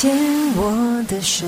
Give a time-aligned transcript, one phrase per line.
[0.00, 0.16] 牵
[0.54, 1.44] 我的手。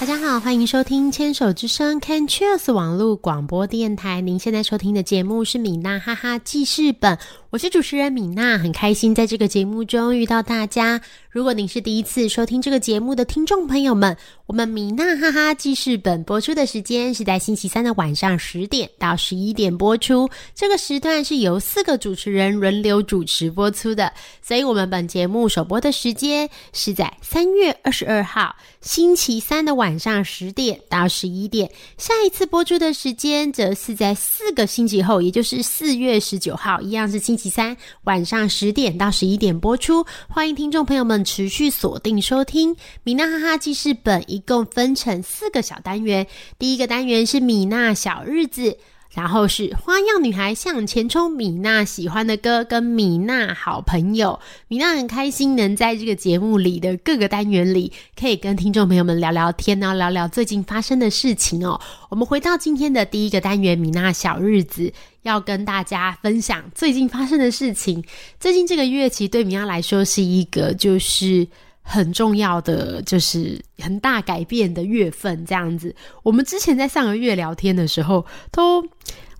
[0.00, 4.20] 大家好，欢迎收听《牵手之声》Can Cheers 网络广播电台。
[4.20, 7.18] 您现在收听的节目是米娜哈哈记事本，
[7.50, 11.00] 我是主持人米娜，很开心在这个节目中遇到大家。
[11.30, 14.16] 如果您是第一次收听这个节目的听众朋友们，
[14.46, 40.04] 我们米娜哈哈记事本播出的时间是在星期三的晚上十点到十一点播出，这个时段是由四个主持人轮流主持播出的，所以我们本节目首播的时间是在三月二十二号星期三的晚晚上十点到十一点，下一次播出的时间则是在四个星期后，也就是四月十九号，一样是星期三晚上十点到十一点播出。
[40.28, 46.26] 欢迎听众朋友们持续锁定收听米娜哈哈记事本，一共分成四个小单元。
[46.58, 48.76] 第一个单元是米娜小日子。
[49.18, 54.38] 然后是花样女孩向前冲，米娜喜欢的歌跟米娜好朋友，
[54.68, 61.80] 米娜很开心能在这个节目里的各个单元里，可以跟听众朋友们聊聊天呢，聊聊最近发生的事情哦。
[62.10, 64.92] 我们回到今天的第一个单元，米娜小日子，
[65.22, 68.04] 要跟大家分享最近发生的事情。
[68.38, 71.48] 最近这个月其实对米娜来说是一个就是。
[71.90, 75.94] 很重要的就是很大改变的月份，这样子。
[76.22, 78.86] 我们之前在上个月聊天的时候，都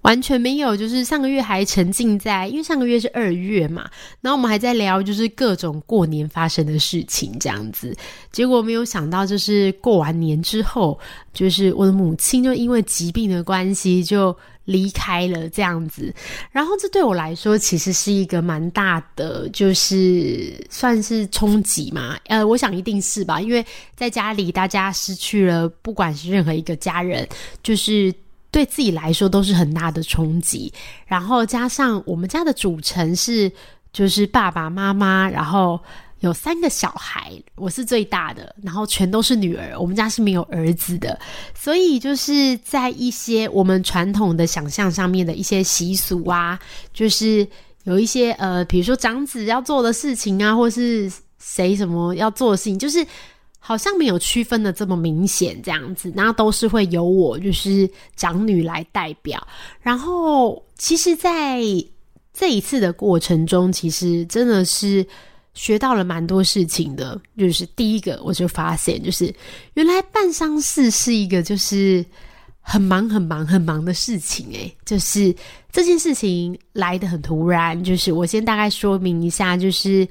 [0.01, 3.91] 完全没有，就是上个月还沉浸在，因为上个月是二月嘛，
[4.23, 7.95] 然后我们还在聊就是各种过年发生的事情这样子。
[8.33, 10.99] 结果没有想到，就是过完年之后，
[11.35, 14.35] 就是我的母亲就因为疾病的关系就。
[14.69, 16.15] 离开了这样子，
[16.53, 22.19] 然后这对我来说其实是一个蛮大的，就是算是冲击嘛。
[22.27, 23.65] 呃，我想一定是吧，因为
[23.97, 27.27] 在家里大家失去了，不管是任何一个家人，
[27.63, 28.15] 就是
[28.51, 30.71] 对自己来说都是很大的冲击。
[31.07, 33.51] 然后加上我们家的组成是，
[33.91, 35.81] 就是爸爸妈妈，然后。
[36.21, 39.79] 有三个小孩，我是最大的，然后全都是女儿。
[39.79, 41.17] 我们家是没有儿子的，
[41.55, 46.59] 所以就是在一些我们传统的想象上面的一些习俗啊，
[46.93, 47.47] 就是
[47.85, 51.09] 有一些呃，比如说长子要做的事情啊，或是
[51.39, 53.07] 谁什么要做的事情，就是
[53.61, 59.47] 好像没有区分的这么明显这样子，然后都是会由我就是长女来代表。
[59.81, 61.61] 然后其实，在
[62.35, 65.07] 这一次的过程中，其实真的是。
[65.59, 69.35] 学到了蛮多事情的，就是第一个，我就发现，就是
[69.75, 72.05] 原来办丧事是一个就是
[72.61, 74.47] 很忙、很忙、很忙的事情。
[74.53, 75.35] 诶，就是
[75.73, 77.83] 这件事情来的很突然。
[77.83, 80.07] 就是我先大概说明一下，就是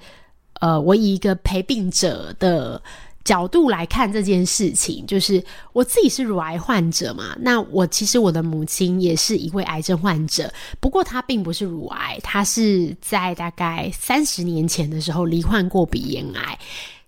[0.59, 2.81] 呃，我以一个陪病者的。
[3.27, 5.43] 角度来看这件事情，就是
[5.73, 7.35] 我自己是乳癌患者嘛。
[7.37, 10.49] 那我其实我的母亲也是一位癌症患者，
[10.79, 16.57] 不过她并不是乳癌，她是在大概三十年前的时候罹患过鼻咽癌。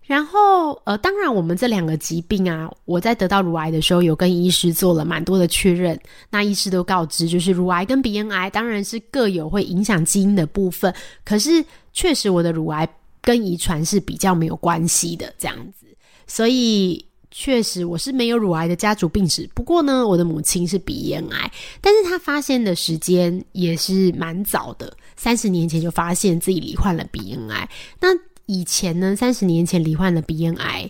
[0.06, 5.97] 然后呃，当然我们这两个疾病啊，我在得到乳癌的时候有跟医师做了蛮多的确认。
[6.30, 10.94] 那医师都告知，就是乳癌跟鼻咽癌当然是各有会影响基因的部分，
[11.24, 11.63] 可是
[11.94, 12.86] 确实我的乳癌
[13.22, 15.86] 跟遗传是比较没有关系的，这样子。
[16.30, 21.52] 所以确实我是没有乳癌的家族病史，不过呢，我的母亲是鼻咽癌，
[21.82, 27.70] 但是她发现的时间也是蛮早的，三十年前就发现自己罹患了鼻咽癌。
[28.00, 28.08] 那
[28.46, 30.90] 以前呢，三十年前罹患了鼻咽癌，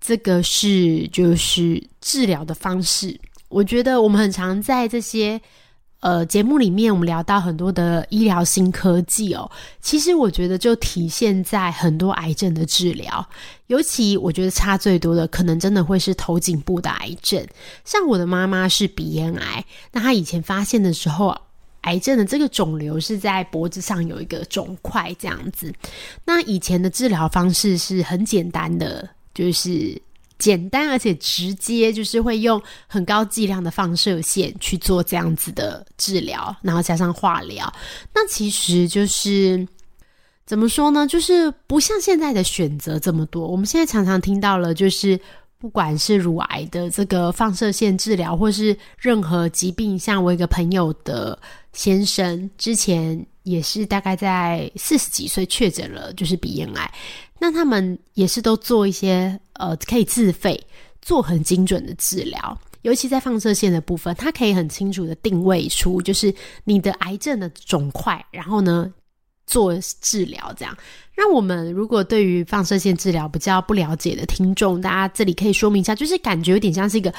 [0.00, 3.20] 这个是就是治疗的方式。
[3.48, 5.40] 我觉得我们很常在这些。
[6.00, 9.50] 呃，节目里面我们聊到很多的医疗新科技哦，
[9.82, 13.28] 其实我觉得就体现在很多癌症的治疗，
[13.66, 17.46] 尤其我觉得差最多的，可能真的会是头颈部的癌症。
[17.84, 19.62] 像我的妈妈是鼻咽癌，
[19.92, 21.36] 那她以前发现的时候，
[21.82, 25.70] 癌症的这个肿瘤是在脖子上有一个肿块这样子。
[26.24, 30.00] 那以前的治疗方式是很简单的，就是。
[30.40, 37.72] 简单而且直接，就是会用很高剂量的放射线去做这样子的治疗，然后加上化疗。
[38.12, 39.64] 那其实就是
[40.46, 41.06] 怎么说呢？
[41.06, 43.46] 就是不像现在的选择这么多。
[43.46, 45.20] 我们现在常常听到了，就是
[45.58, 51.38] 不管是乳癌的这个放射线治疗，或是任何疾病，像我一个朋友的
[51.72, 56.92] 先生，之前也是大概在四十几岁确诊了，就是鼻咽癌。
[57.38, 60.62] 那他们也是都做一些呃，可以自费
[61.00, 66.34] 做很精准的治疗，尤其在放射线的部分，它可以很清楚的定位出就是
[66.64, 68.92] 你的癌症的肿块，然后呢
[69.46, 70.76] 做治疗这样。
[71.16, 77.12] 那我们如果对于放射线治疗比较不了解的听众，大家这里可以说明一下，就是感觉有点像是一个，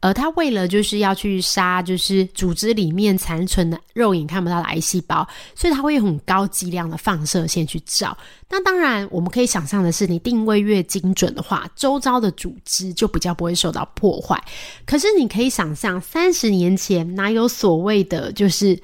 [0.00, 8.16] 而，他为了就是要去杀，就是组织里面残存的肉眼看不到的癌细胞，所以他会用很高剂量的放射线去照。
[8.48, 14.42] 那当然，我们可以想象的是，你定位越精准的话，周遭的组织就比较不会受到破坏。
[14.86, 18.80] 可是你可以想象，三十年前哪有所谓的就是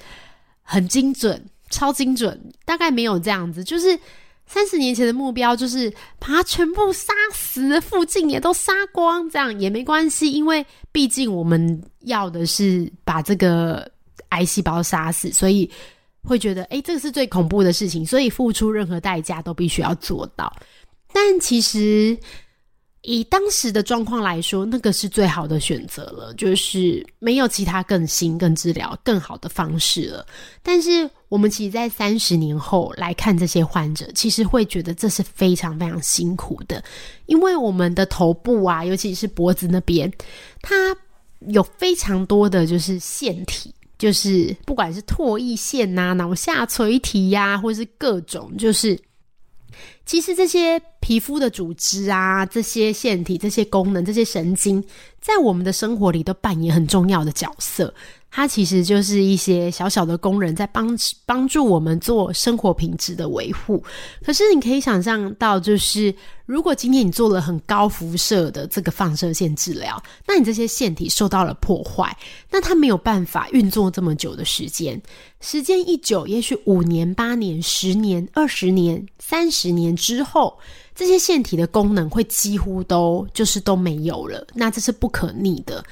[0.63, 2.53] 很精准、超精准？
[2.67, 3.99] 大概没有这样子，就是。
[4.47, 13.91] 三十年前的目标就是把它全部杀死，附近也都杀光，这样也没关系，因为毕竟我们要的是把这个
[14.31, 15.71] 癌细胞杀死，所以
[16.23, 20.53] 会觉得，哎，这个是最恐怖的事情，所以付出任何代价都必须要做到。
[21.13, 22.17] 但其实。
[23.07, 30.27] 以当时的状况来说，那个是最好的选择了，就是没有其他更新、更治疗、更好的方式了。
[30.61, 36.83] 但是，我们其实，在三十年后来看这些患者，其实会觉得这是非常非常辛苦的，
[37.27, 40.13] 因为我们的头部啊，尤其是脖子那边，
[40.61, 40.75] 它
[41.47, 49.01] 有非常多的就是腺体，就是不管是唾液腺呐、脑下垂体呀，或是各种就是。
[50.07, 54.83] 其实这些皮肤的组织啊，这些腺体、这些功能、这些神经，
[55.21, 57.93] 在我们的生活里都扮演很重要的角色。
[58.29, 60.95] 它其实就是一些小小的工人，在帮
[61.25, 63.83] 帮助我们做生活品质的维护。
[64.23, 66.15] 可是你可以想象到，就是
[66.45, 72.15] 如果今天你做了很高辐射的这个放射线治疗，那你这些腺体受到了破坏，
[72.51, 75.01] 那它没有办法运作这么久的时间。
[75.41, 80.57] 时间一久，也许五年、八年、十年、二十年、三十年之后，
[80.95, 84.47] 这些腺体的功能会几乎都就是都没有了。
[84.55, 85.83] 那这是不可逆的。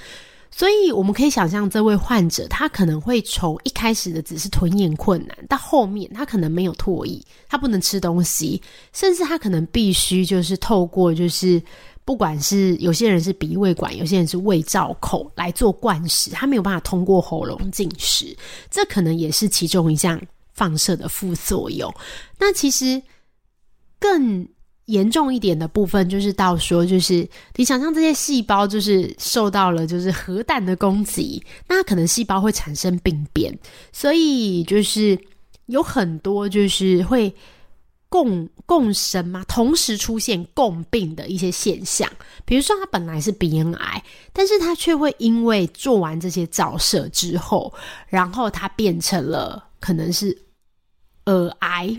[0.57, 8.63] 所以我们可以想象，这位患者他可能会从一开始的只是吞咽困难，到后面他可能没有唾液，他不能吃东西，
[8.93, 11.61] 甚至他可能必须就是透过就是
[12.05, 18.37] 不管是有些人是鼻胃管，有些人是胃造口来做灌食，他没有办法通过喉咙进食，
[18.71, 20.21] 这可能也是其中一项
[20.53, 21.93] 放射的副作用。
[22.39, 23.03] 那其实
[23.99, 24.49] 更。
[24.87, 27.27] 严重一点的部分就是到说，就是
[27.57, 33.59] 你想象这些细胞就是受到了就是核弹的攻击，那可能细胞会产生病变，
[33.95, 35.19] 所以就是
[35.69, 37.35] 有很多就是会
[38.11, 42.07] 共共生嘛，同时出现共病的一些现象。
[42.45, 44.05] 比如说，他本来是鼻咽癌，
[44.35, 47.73] 但是他却会因为做完这些照射之后，
[48.07, 50.37] 然后它变成了可能是
[51.25, 51.99] 耳癌。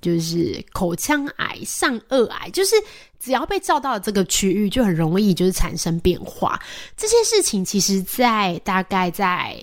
[0.00, 2.74] 就是口腔癌、上颚癌，就是
[3.18, 6.58] 只要被照到这个区域，就很容易就是产生变化。
[6.96, 9.60] 这些事情其实，在大概在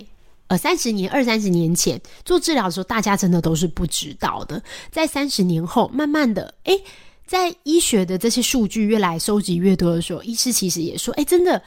[0.47, 4.61] 呃三十年、二三十年前做治疗的时候，大家真的都是不知道的。
[4.91, 6.79] 在三十年后，慢慢的，哎，
[7.25, 11.59] 在医学的这些数据越来收集越多的时候，医师其实也说，哎，真的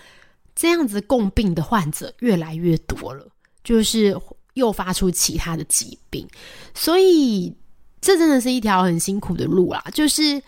[0.55, 3.27] 这样子共病的患者越来越多了，
[3.65, 4.17] 就是
[4.55, 6.25] 诱发出其他的疾病，
[6.73, 7.53] 所以。
[8.01, 10.43] 这真的是一条很辛苦的路啦，就是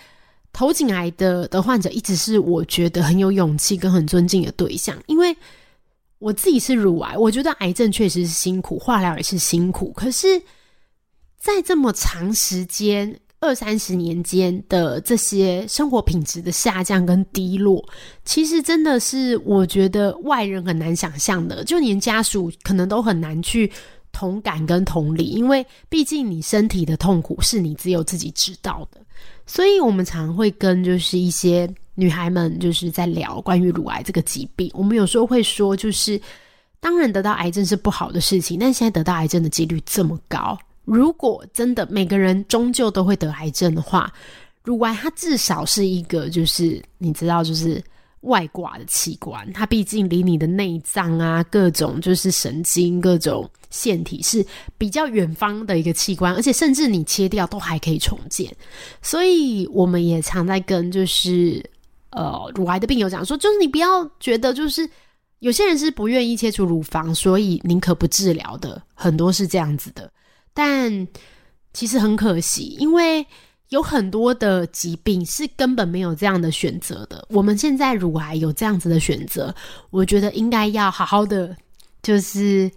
[0.53, 5.37] 头颈癌的的患者一直是我觉得很有勇气跟很尊敬的对象，因为
[6.19, 10.41] 我自己是乳癌，我觉得癌症确实是辛苦，化疗也是辛苦，可是，
[11.39, 17.85] 在这么长时间二三十年间的这些生活品质的下降跟低落，
[18.25, 23.71] 其实真的是我觉得外人很难想象的，就连家属可能都很难去。
[24.13, 29.01] 同感跟同理，因为毕竟你身体的痛苦是你只有自己知道的，
[29.47, 34.71] 所以我们常会跟就是一些女孩们就是在聊关于乳癌这个疾病。
[34.75, 36.21] 我们有时候会说，就是
[36.79, 44.13] 当然得到癌症是不好的事情，但现在得到癌症的几率这么高，如果真的每个人终究都会得癌症的话，
[44.63, 47.83] 乳癌它至少是一个就是你知道就是。
[48.23, 54.45] 外挂的器官，它毕竟离你的内脏啊，各种就是神经、各种腺体是
[54.79, 58.55] 比较远方的一个器官，而且甚至你切掉都还可以重建。
[59.01, 61.65] 所以我们也常在跟就是
[62.11, 64.89] 呃乳癌的病友讲说，就是你不要觉得就是
[65.41, 70.11] 有些人是不愿意切除乳房，所以宁可不治疗的，很多是这样子的。
[70.55, 71.09] 但
[71.73, 73.27] 其实很可惜，因为。
[73.73, 77.27] 有很多的疾病是根本没有这样的选择的。
[77.31, 79.55] 我们现在乳癌有这样子的选择，
[79.89, 81.57] 我觉得应该要好好的，
[82.03, 82.71] 就是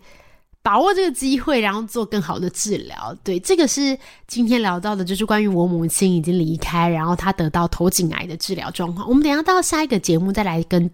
[0.62, 3.14] 把握这个机会，然后做更好的治疗。
[3.26, 9.06] 对，这个是今天聊到的，就是关于我母亲已经离开，然后她得到头颈癌的治疗状况。
[9.10, 10.90] 我们等下到下一个节目再来跟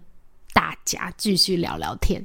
[0.52, 2.20] 大家继续聊聊天。